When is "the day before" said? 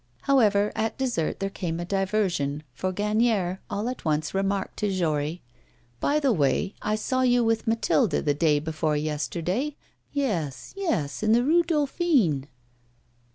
8.25-8.97